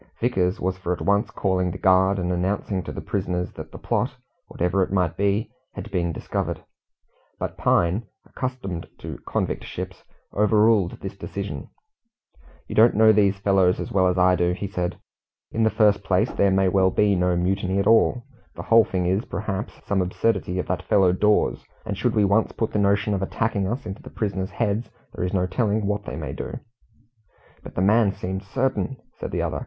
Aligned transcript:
Vickers 0.19 0.59
was 0.59 0.79
for 0.79 0.91
at 0.93 1.01
once 1.01 1.29
calling 1.29 1.69
the 1.69 1.77
guard, 1.77 2.17
and 2.17 2.31
announcing 2.31 2.81
to 2.81 2.91
the 2.91 3.01
prisoners 3.01 3.49
that 3.53 3.71
the 3.71 3.77
plot 3.77 4.13
whatever 4.47 4.81
it 4.81 4.91
might 4.91 5.15
be 5.15 5.51
had 5.75 5.91
been 5.91 6.11
discovered; 6.11 6.63
but 7.37 7.55
Pine, 7.55 8.07
accustomed 8.25 8.87
to 8.97 9.19
convict 9.27 9.63
ships, 9.63 10.03
overruled 10.33 10.97
this 11.01 11.15
decision. 11.15 11.69
"You 12.67 12.73
don't 12.73 12.95
know 12.95 13.11
these 13.11 13.37
fellows 13.37 13.79
as 13.79 13.91
well 13.91 14.07
as 14.07 14.17
I 14.17 14.35
do," 14.35 14.55
said 14.67 14.97
he. 15.51 15.57
"In 15.57 15.63
the 15.63 15.69
first 15.69 16.03
place 16.03 16.31
there 16.31 16.49
may 16.49 16.67
be 16.89 17.15
no 17.15 17.35
mutiny 17.35 17.77
at 17.77 17.85
all. 17.85 18.23
The 18.55 18.63
whole 18.63 18.85
thing 18.85 19.05
is, 19.05 19.25
perhaps, 19.25 19.85
some 19.85 20.01
absurdity 20.01 20.57
of 20.57 20.65
that 20.65 20.81
fellow 20.81 21.11
Dawes 21.13 21.63
and 21.85 21.95
should 21.95 22.15
we 22.15 22.25
once 22.25 22.51
put 22.53 22.71
the 22.71 22.79
notion 22.79 23.13
of 23.13 23.21
attacking 23.21 23.67
us 23.67 23.85
into 23.85 24.01
the 24.01 24.09
prisoners' 24.09 24.49
heads, 24.49 24.89
there 25.13 25.23
is 25.23 25.31
no 25.31 25.45
telling 25.45 25.85
what 25.85 26.05
they 26.05 26.15
might 26.15 26.37
do." 26.37 26.59
"But 27.61 27.75
the 27.75 27.81
man 27.81 28.13
seemed 28.13 28.41
certain," 28.41 28.97
said 29.19 29.29
the 29.29 29.43
other. 29.43 29.59